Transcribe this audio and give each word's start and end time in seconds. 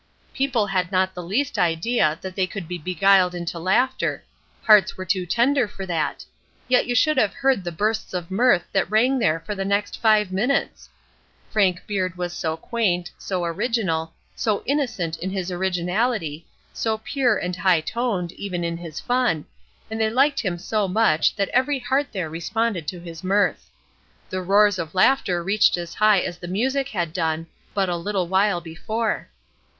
People 0.33 0.65
had 0.65 0.91
not 0.91 1.13
the 1.13 1.21
least 1.21 1.59
idea 1.59 2.17
that 2.21 2.35
they 2.35 2.47
could 2.47 2.67
be 2.67 2.79
beguiled 2.79 3.35
into 3.35 3.59
laughter; 3.59 4.23
hearts 4.63 4.97
were 4.97 5.05
too 5.05 5.27
tender 5.27 5.67
for 5.67 5.85
that; 5.85 6.25
yet 6.67 6.87
you 6.87 6.95
should 6.95 7.17
have 7.17 7.35
heard 7.35 7.63
the 7.63 7.71
bursts 7.71 8.11
of 8.15 8.31
mirth 8.31 8.63
that 8.73 8.89
rang 8.89 9.19
there 9.19 9.39
for 9.41 9.53
the 9.53 9.63
next 9.63 9.99
five 10.01 10.31
minutes! 10.31 10.89
Frank 11.51 11.85
Beard 11.85 12.17
was 12.17 12.33
so 12.33 12.57
quaint, 12.57 13.11
so 13.19 13.43
original, 13.45 14.11
so 14.35 14.63
innocent 14.65 15.19
in 15.19 15.29
his 15.29 15.51
originality, 15.51 16.47
so 16.73 16.97
pure 16.97 17.37
and 17.37 17.57
high 17.57 17.81
toned, 17.81 18.31
even 18.31 18.63
in 18.63 18.77
his 18.77 18.99
fun, 18.99 19.45
and 19.91 20.01
they 20.01 20.09
liked 20.09 20.39
him 20.39 20.57
so 20.57 20.87
much 20.87 21.35
that 21.35 21.49
every 21.49 21.77
heart 21.77 22.07
there 22.11 22.27
responded 22.27 22.87
to 22.87 22.99
his 22.99 23.23
mirth. 23.23 23.69
The 24.31 24.41
roars 24.41 24.79
of 24.79 24.95
laughter 24.95 25.43
reached 25.43 25.77
as 25.77 25.93
high 25.93 26.21
as 26.21 26.39
the 26.39 26.47
music 26.47 26.89
had 26.89 27.13
done, 27.13 27.45
but 27.75 27.87
a 27.87 27.95
little 27.95 28.27
while 28.27 28.61
before. 28.61 29.29